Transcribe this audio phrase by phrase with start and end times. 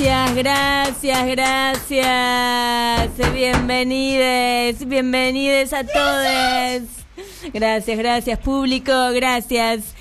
[0.00, 3.32] Gracias, gracias, gracias.
[3.34, 6.88] Bienvenides, bienvenides a todos.
[7.52, 9.94] Gracias, gracias, público, gracias.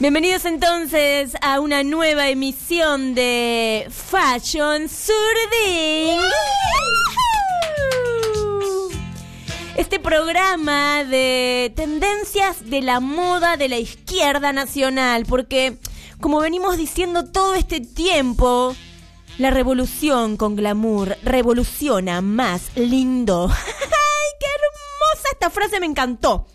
[0.00, 6.18] Bienvenidos entonces a una nueva emisión de Fashion Surding.
[9.76, 15.76] Este programa de tendencias de la moda de la izquierda nacional, porque
[16.20, 18.74] como venimos diciendo todo este tiempo,
[19.40, 23.48] la revolución con glamour revoluciona más lindo.
[23.50, 25.80] ¡Ay, qué hermosa esta frase!
[25.80, 26.46] Me encantó.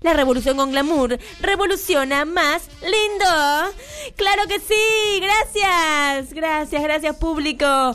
[0.00, 3.74] La revolución con glamour revoluciona más lindo.
[4.16, 5.20] Claro que sí.
[5.20, 6.32] Gracias.
[6.32, 7.94] Gracias, gracias público.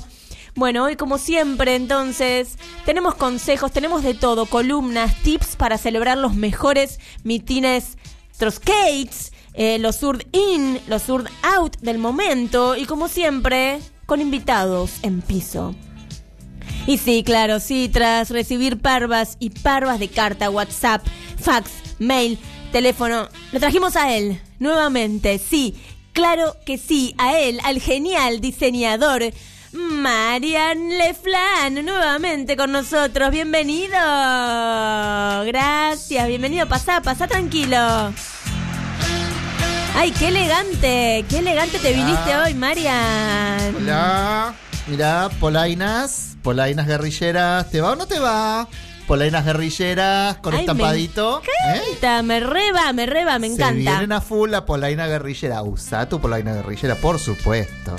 [0.53, 6.35] Bueno, hoy como siempre entonces tenemos consejos, tenemos de todo, columnas, tips para celebrar los
[6.35, 7.97] mejores mitines
[8.37, 14.99] Troskates, eh, los Surd In, los Surd Out del momento y como siempre con invitados
[15.01, 15.75] en piso.
[16.87, 21.05] Y sí, claro, sí, tras recibir parvas y parvas de carta, WhatsApp,
[21.39, 22.37] fax, mail,
[22.71, 25.75] teléfono, lo trajimos a él, nuevamente, sí,
[26.13, 29.23] claro que sí, a él, al genial diseñador
[29.71, 33.97] Marian Leflan, nuevamente con nosotros, bienvenido,
[35.45, 38.13] gracias, bienvenido, pasá, pasá tranquilo.
[39.95, 43.75] Ay, qué elegante, qué elegante te viniste hoy, Marian.
[43.77, 44.53] Hola,
[44.87, 48.67] mirá, polainas, polainas guerrilleras, ¿te va o no te va?
[49.07, 51.41] Polainas guerrilleras con Ay, estampadito.
[51.67, 53.75] Me encanta, me reba, me reba, me Se encanta.
[53.75, 55.61] vienen a full la polaina guerrillera.
[55.63, 57.95] Usa tu polaina guerrillera, por supuesto.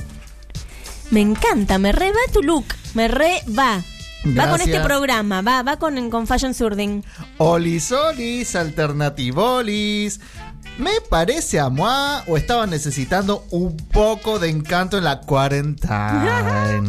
[1.11, 3.83] Me encanta, me re va tu look, me re va.
[4.27, 4.69] Va con Gracias.
[4.69, 7.05] este programa, va, va con, con Fashion Surding.
[7.39, 10.19] Olis, olis, alternativolis.
[10.79, 16.83] Me parece a moi o estaban necesitando un poco de encanto en la cuarentena.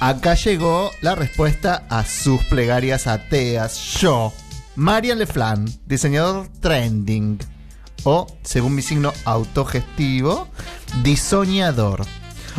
[0.00, 3.78] Acá llegó la respuesta a sus plegarias ateas.
[4.00, 4.32] Yo,
[4.76, 7.38] Marian Leflan, diseñador trending.
[8.04, 10.48] O, según mi signo autogestivo,
[11.02, 12.04] diseñador.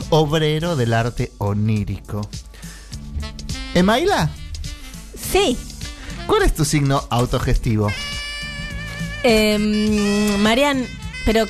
[0.09, 2.27] Obrero del arte onírico.
[3.75, 4.29] Emaila,
[5.31, 5.55] Sí.
[6.25, 7.89] ¿cuál es tu signo autogestivo?
[9.27, 10.85] Eh, Marian,
[11.25, 11.45] pero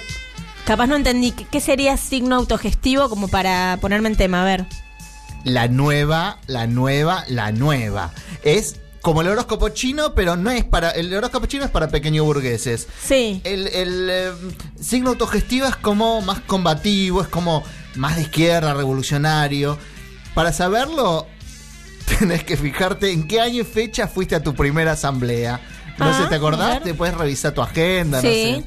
[0.66, 1.32] capaz no entendí.
[1.32, 4.42] ¿Qué- ¿Qué sería signo autogestivo como para ponerme en tema?
[4.42, 4.66] A ver.
[5.44, 8.14] La nueva, la nueva, la nueva.
[8.44, 10.90] Es como el horóscopo chino, pero no es para.
[10.92, 12.88] El horóscopo chino es para pequeños burgueses.
[13.04, 13.42] Sí.
[13.44, 14.32] El, el, eh,
[14.82, 17.62] signo autogestivo es como más combativo, es como
[17.96, 19.78] más de izquierda, revolucionario.
[20.34, 21.28] Para saberlo,
[22.20, 25.60] tenés que fijarte en qué año y fecha fuiste a tu primera asamblea.
[25.98, 26.74] No Ah, sé, ¿te a acordás?
[26.76, 26.84] ver.
[26.84, 28.56] Te puedes revisar tu agenda, no Sí.
[28.62, 28.64] sé.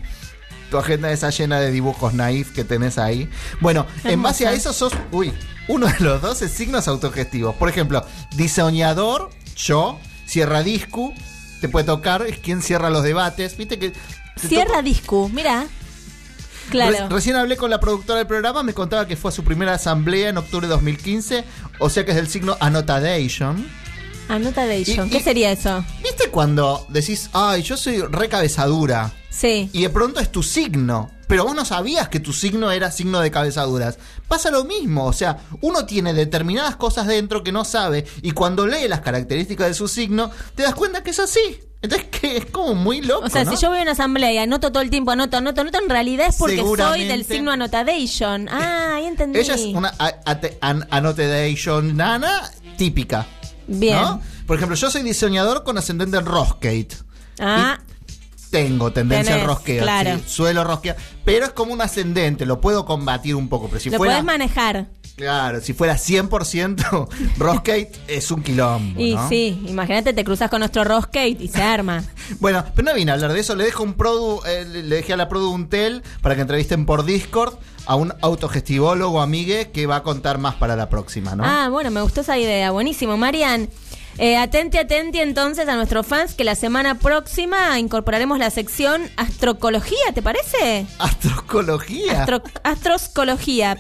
[0.71, 3.29] Tu agenda esa llena de dibujos naif que tenés ahí.
[3.61, 5.33] Bueno, en base a eso sos, uy,
[5.67, 7.55] uno de los 12 signos autogestivos.
[7.57, 8.05] Por ejemplo,
[8.37, 11.13] diseñador, yo, cierra disco,
[11.61, 13.57] te puede tocar, es quien cierra los debates.
[13.57, 13.93] Viste que.
[14.37, 15.63] Cierra toca- disco, mira.
[15.63, 17.09] Re- Claro.
[17.09, 20.29] recién hablé con la productora del programa, me contaba que fue a su primera asamblea
[20.29, 21.45] en octubre de 2015,
[21.79, 23.67] o sea que es del signo Annotation.
[24.29, 25.07] Annotation.
[25.07, 25.83] Y- ¿Qué y- sería eso?
[26.19, 29.13] ¿Viste cuando decís, ay, yo soy recabezadura?
[29.31, 29.71] Sí.
[29.73, 31.13] Y de pronto es tu signo.
[31.29, 33.99] Pero vos no sabías que tu signo era signo de cabezaduras.
[34.27, 38.67] Pasa lo mismo, o sea, uno tiene determinadas cosas dentro que no sabe y cuando
[38.67, 41.61] lee las características de su signo, te das cuenta que es así.
[41.83, 43.27] Entonces que es como muy loco.
[43.27, 43.55] O sea, ¿no?
[43.55, 45.89] si yo voy a una asamblea y anoto todo el tiempo, anoto, anoto, anoto, en
[45.89, 48.49] realidad es porque soy del signo Annotation.
[48.49, 49.39] Ah, ahí entendí.
[49.39, 53.25] Ella es una a- ate- an- annotation nana típica.
[53.69, 54.01] Bien.
[54.01, 54.21] ¿no?
[54.49, 56.89] Por ejemplo, yo soy diseñador con ascendente en Roscate.
[57.39, 57.79] Ah,
[58.51, 60.17] Tengo tendencia Tenés, al rosqueo, claro.
[60.17, 63.91] sí, suelo rosquear, pero es como un ascendente, lo puedo combatir un poco, pero si
[63.91, 64.89] lo fuera podés manejar.
[65.17, 69.29] Claro, si fuera 100% Roscate es un quilombo, Y ¿no?
[69.29, 72.03] sí, imagínate, te cruzas con nuestro Roscate y se arma.
[72.41, 75.13] Bueno, pero no vine a hablar de eso, le dejo un produ, eh, le dejé
[75.13, 77.55] a la produ un tel para que entrevisten por Discord
[77.87, 81.43] a un autogestivólogo amigue que va a contar más para la próxima, ¿no?
[81.45, 82.71] Ah, bueno, me gustó esa idea.
[82.71, 83.69] Buenísimo, Marian.
[84.19, 89.97] Eh, atente, atente entonces a nuestros fans que la semana próxima incorporaremos la sección astrocología,
[90.13, 90.87] ¿te parece?
[90.99, 92.25] Astrología.
[92.25, 93.79] Astro- astroscología.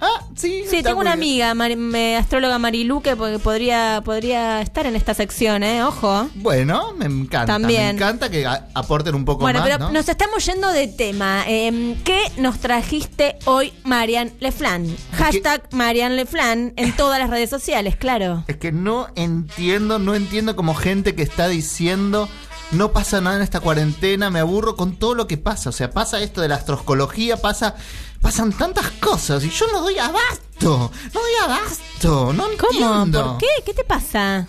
[0.00, 0.64] Ah, sí.
[0.68, 5.14] Sí, tengo una amiga, Mari- me- astróloga Marilu, que po- podría, podría estar en esta
[5.14, 5.82] sección, ¿eh?
[5.84, 6.28] Ojo.
[6.36, 7.46] Bueno, me encanta.
[7.52, 7.82] También.
[7.82, 9.92] Me encanta que a- aporten un poco Bueno, más, pero ¿no?
[9.92, 11.44] nos estamos yendo de tema.
[11.46, 14.86] Eh, ¿Qué nos trajiste hoy, Marian Leflan?
[15.12, 18.44] Hashtag Marian Leflan en todas las redes sociales, claro.
[18.48, 22.28] Es que no entiendo, no entiendo como gente que está diciendo
[22.72, 25.70] no pasa nada en esta cuarentena, me aburro con todo lo que pasa.
[25.70, 27.74] O sea, pasa esto de la astrología, pasa,
[28.20, 30.90] pasan tantas cosas y yo no doy abasto.
[31.14, 32.94] No doy abasto, no ¿Cómo?
[32.94, 33.24] entiendo.
[33.32, 33.46] ¿Por qué?
[33.64, 34.46] ¿Qué te pasa?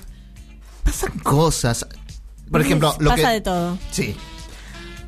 [0.84, 1.86] Pasan cosas.
[2.50, 3.78] Por ejemplo, lo pasa que de todo.
[3.92, 4.16] Sí.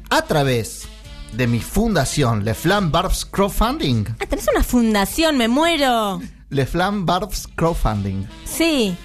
[0.09, 0.87] A través
[1.33, 4.05] de mi fundación, Le Flam Barbs Crowdfunding.
[4.19, 6.21] Ah, tenés una fundación, me muero.
[6.49, 8.27] Le Flam Barbs Crowdfunding.
[8.45, 8.95] Sí.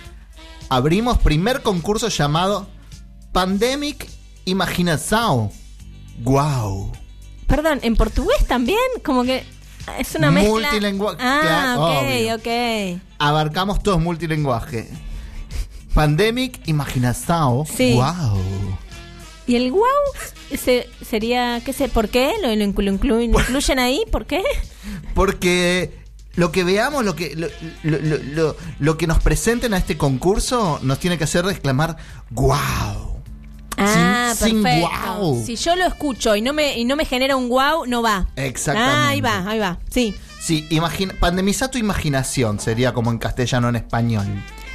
[0.69, 2.69] Abrimos primer concurso llamado
[3.32, 4.08] Pandemic
[4.44, 5.50] Imaginação.
[6.22, 6.93] Wow.
[7.49, 8.79] Perdón, ¿en portugués también?
[9.05, 9.43] Como que
[9.99, 10.71] es una mezcla.
[10.71, 12.35] Multilingua- Ah, ok, obvio.
[12.37, 13.00] ok.
[13.19, 14.89] Abarcamos todos multilinguaje.
[15.95, 17.65] Pandemic Imaginação.
[17.67, 17.95] Sí.
[17.95, 18.39] Wow.
[19.47, 19.83] ¿Y el wow
[20.62, 22.33] se- sería, qué sé, por qué?
[22.43, 24.05] ¿Lo, lo inclu- lo inclu- lo incluyen ahí?
[24.12, 24.43] ¿Por qué?
[25.15, 25.91] Porque
[26.35, 27.49] lo que veamos, lo que, lo,
[27.83, 31.97] lo- lo- lo- lo que nos presenten a este concurso nos tiene que hacer exclamar
[32.31, 33.07] ¡Wow!
[33.80, 34.88] Ah, Sin- sin perfecto.
[34.88, 35.42] guau.
[35.44, 38.26] Si yo lo escucho y no me y no me genera un wow, no va.
[38.36, 38.96] Exactamente.
[38.96, 39.78] Ah, ahí va, ahí va.
[39.90, 40.14] Sí.
[40.40, 44.26] Sí, imagina, pandemiza tu imaginación sería como en castellano en español.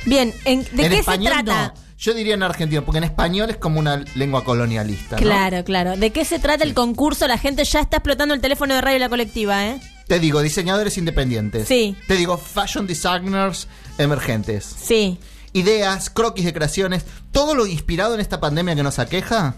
[0.05, 1.67] Bien, ¿en- ¿de en qué se español trata?
[1.75, 1.83] no.
[1.97, 5.15] Yo diría en argentino, porque en español es como una lengua colonialista.
[5.15, 5.21] ¿no?
[5.21, 5.95] Claro, claro.
[5.95, 7.27] ¿De qué se trata el concurso?
[7.29, 9.79] La gente ya está explotando el teléfono de radio la colectiva, ¿eh?
[10.07, 11.65] Te digo, diseñadores independientes.
[11.65, 11.95] Sí.
[12.09, 14.65] Te digo, fashion designers emergentes.
[14.65, 15.17] Sí.
[15.53, 19.55] Ideas, croquis de creaciones, todo lo inspirado en esta pandemia que nos aqueja.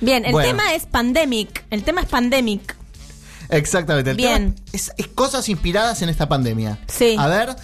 [0.00, 0.48] Bien, el Bueno.
[0.50, 1.64] tema es pandemic.
[1.70, 2.74] El tema es pandemic.
[3.48, 4.10] Exactamente.
[4.10, 4.54] El Bien.
[4.54, 6.78] tema es, es cosas inspiradas en esta pandemia.
[6.88, 7.16] Sí.
[7.18, 7.54] A ver,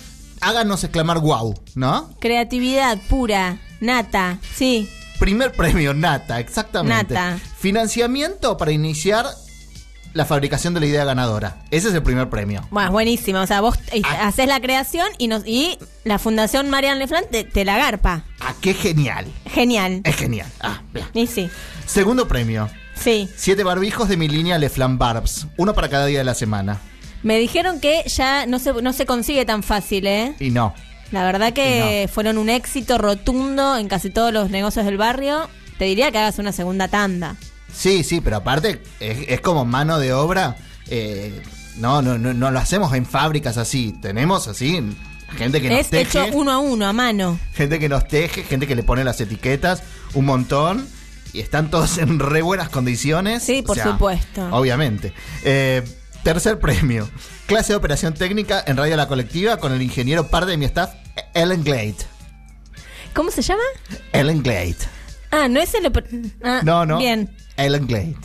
[0.40, 2.10] háganos exclamar wow, ¿no?
[2.20, 4.38] Creatividad pura, nata.
[4.54, 4.88] Sí.
[5.18, 7.14] Primer premio, Nata, exactamente.
[7.14, 7.38] Nata.
[7.58, 9.26] Financiamiento para iniciar
[10.14, 11.58] la fabricación de la idea ganadora.
[11.70, 12.66] Ese es el primer premio.
[12.70, 13.40] Bueno, buenísimo.
[13.40, 14.28] O sea, vos eh, Ah.
[14.28, 18.24] haces la creación y nos y la Fundación Marian Leflant te, te la garpa.
[18.40, 19.26] Ah, qué genial.
[19.46, 20.00] Genial.
[20.04, 20.48] Es genial.
[20.60, 21.06] Ah, bien.
[21.14, 21.48] Y sí.
[21.86, 22.68] Segundo premio.
[22.94, 23.28] Sí.
[23.36, 25.46] Siete barbijos de mi línea Le Flam Barbs.
[25.56, 26.78] Uno para cada día de la semana.
[27.22, 30.34] Me dijeron que ya no se, no se consigue tan fácil, ¿eh?
[30.40, 30.74] Y no.
[31.12, 35.48] La verdad que fueron un éxito rotundo en casi todos los negocios del barrio.
[35.78, 37.36] Te diría que hagas una segunda tanda.
[37.74, 40.56] Sí, sí, pero aparte es, es como mano de obra.
[40.88, 41.42] eh,
[41.78, 43.94] no, no, no, no lo hacemos en fábricas así.
[44.02, 44.82] Tenemos así
[45.38, 46.02] gente que nos es teje.
[46.26, 47.38] hecho uno a uno, a mano.
[47.54, 49.82] gente que nos teje, gente que le pone las etiquetas,
[50.14, 50.86] un montón.
[51.32, 53.42] Y están todos en re buenas condiciones.
[53.42, 54.46] Sí, por supuesto.
[54.50, 55.14] Obviamente.
[55.44, 55.82] Eh,
[56.22, 57.08] tercer premio.
[57.46, 60.90] Clase de operación técnica en Radio La Colectiva con el ingeniero par de mi staff,
[61.32, 61.96] Ellen Glade.
[63.14, 63.62] ¿Cómo se llama?
[64.12, 64.76] Ellen Glade.
[65.30, 65.90] Ah, no es el...
[66.44, 66.98] Ah, No, no.
[66.98, 68.16] Bien, Ellen Glade.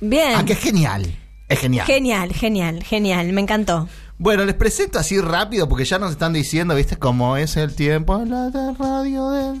[0.00, 0.34] bien.
[0.36, 1.14] Ah, que es genial.
[1.48, 1.86] Es genial.
[1.86, 3.32] Genial, genial, genial.
[3.32, 3.88] Me encantó.
[4.16, 6.96] Bueno, les presento así rápido porque ya nos están diciendo, ¿viste?
[6.96, 9.60] Cómo es el tiempo la de radio del...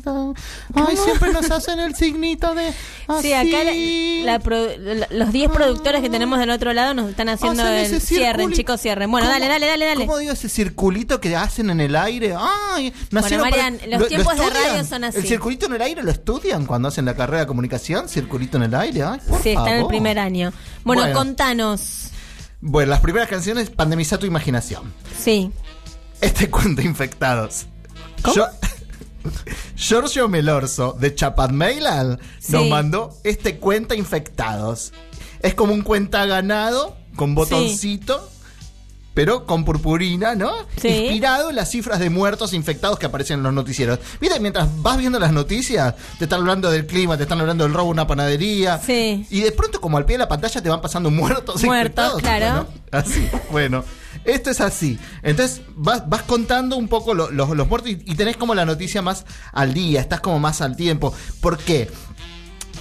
[0.74, 2.72] Ay, siempre nos hacen el signito de...
[3.20, 3.64] Sí, acá
[4.24, 7.94] la- pro- la- los 10 productores que tenemos del otro lado nos están haciendo Hacen
[7.96, 9.10] el cierren, chicos, cierren.
[9.10, 10.06] Bueno, ¿Cómo- dale, dale, dale, dale.
[10.06, 12.36] ¿Cómo digo ese circulito que hacen en el aire?
[12.38, 15.18] Ay, nacieron Marian, para- los ¿lo- lo tiempos de radio son así.
[15.18, 18.08] ¿El circulito en el aire lo estudian cuando hacen la carrera de comunicación?
[18.08, 19.02] ¿Circulito en el aire?
[19.02, 20.52] Ay, por Sí, está en el primer año.
[20.84, 21.18] Bueno, Bueno.
[21.18, 22.10] contanos.
[22.66, 24.90] Bueno, las primeras canciones, Pandemiza tu imaginación.
[25.22, 25.50] Sí.
[26.22, 27.66] Este cuento infectados.
[28.22, 28.34] ¿Cómo?
[28.36, 28.46] Yo-
[29.76, 32.18] Giorgio Melorso de Chapadmailal
[32.48, 32.68] nos Sí.
[32.70, 34.92] mandó este cuenta infectados.
[35.40, 38.30] Es como un cuenta ganado con botoncito,
[39.14, 40.52] pero con purpurina, ¿no?
[40.80, 40.88] Sí.
[40.88, 43.98] Inspirado en las cifras de muertos infectados que aparecen en los noticieros.
[44.20, 47.72] Viste, mientras vas viendo las noticias, te están hablando del clima, te están hablando del
[47.72, 48.78] robo en una panadería.
[48.84, 49.26] Sí.
[49.30, 51.62] Y de pronto, como al pie de la pantalla, te van pasando muertos.
[51.62, 52.66] Muertos, infectados, claro.
[52.92, 52.98] ¿no?
[52.98, 53.84] Así, bueno.
[54.24, 54.98] Esto es así.
[55.22, 58.64] Entonces vas, vas contando un poco lo- los- los muertos y, y tenés como la
[58.64, 61.12] noticia más al día, estás como más al tiempo.
[61.40, 61.90] ¿Por qué?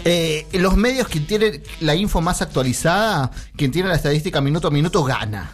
[0.05, 4.71] Eh, los medios, quien tiene la info más actualizada, quien tiene la estadística minuto a
[4.71, 5.51] minuto, gana.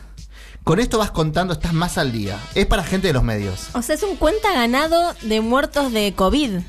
[0.64, 2.38] Con esto vas contando, estás más al día.
[2.54, 3.68] Es para gente de los medios.
[3.74, 6.60] O sea, es un cuenta ganado de muertos de COVID.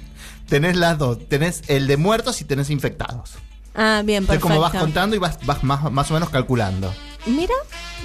[0.49, 1.18] Tenés las dos.
[1.28, 3.32] Tenés el de muertos y tenés infectados.
[3.75, 4.49] Ah, bien, Es perfecto.
[4.49, 6.92] como vas contando y vas, vas más, más o menos calculando.
[7.26, 7.54] Mira,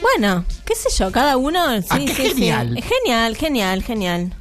[0.01, 1.81] bueno, qué sé yo, cada uno.
[1.81, 2.27] Sí, Ah, qué sí, sí.
[2.33, 2.83] genial.
[2.83, 4.33] Genial, genial, genial.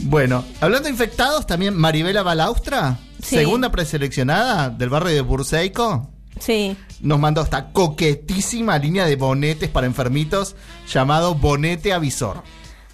[0.00, 6.10] Bueno, hablando de infectados, también Maribela Balaustra, segunda preseleccionada del barrio de Burseico,
[6.40, 6.76] Sí.
[7.00, 10.56] nos mandó esta coquetísima línea de bonetes para enfermitos
[10.92, 12.42] llamado Bonete Avisor.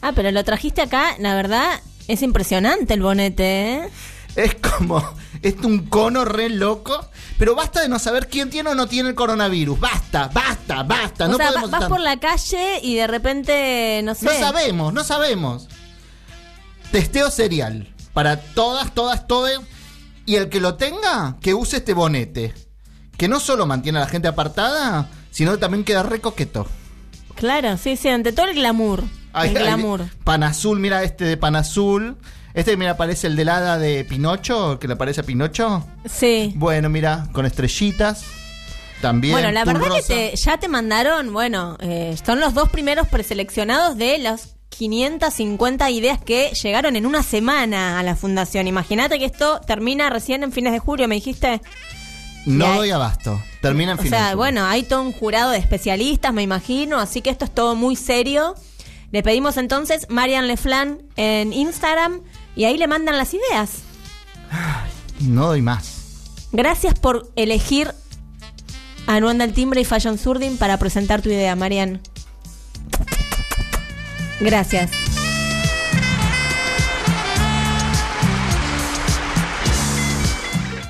[0.02, 3.88] Ah, pero lo trajiste acá, la verdad, es impresionante el bonete, ¿eh?
[4.36, 5.02] Es como,
[5.42, 9.08] es un cono re loco, pero basta de no saber quién tiene o no tiene
[9.08, 9.80] el coronavirus.
[9.80, 11.24] Basta, basta, basta.
[11.24, 14.26] O no sea, podemos vas estar- por la calle y de repente, no sé.
[14.26, 15.68] No sabemos, no sabemos.
[16.92, 19.60] Testeo serial para todas, todas, todas.
[20.26, 22.54] Y el que lo tenga, que use este bonete.
[23.18, 26.66] Que no solo mantiene a la gente apartada, sino que también queda re coqueto.
[27.34, 29.04] Claro, sí, sí, ante todo el glamour.
[29.34, 30.06] Ahí- el glamour.
[30.24, 32.16] pan azul, mira este de pan azul.
[32.54, 35.86] Este, mira, parece el del hada de Pinocho, que le parece a Pinocho.
[36.10, 36.52] Sí.
[36.56, 38.24] Bueno, mira, con estrellitas.
[39.00, 39.32] También.
[39.32, 43.96] Bueno, la verdad que te- ya te mandaron, bueno, eh, son los dos primeros preseleccionados
[43.96, 48.66] de las 550 ideas que llegaron en una semana a la fundación.
[48.66, 51.60] Imagínate que esto termina recién en fines de julio, me dijiste.
[52.48, 53.40] No doy abasto.
[53.60, 57.30] Termina en O sea, bueno, hay todo un jurado de especialistas, me imagino, así que
[57.30, 58.54] esto es todo muy serio.
[59.10, 62.20] Le pedimos entonces Marian Leflan en Instagram
[62.56, 63.82] y ahí le mandan las ideas.
[65.20, 65.96] No doy más.
[66.52, 67.92] Gracias por elegir
[69.06, 72.00] a Nuanda el Timbre y Fashion Surdin para presentar tu idea, Marian.
[74.40, 75.07] Gracias.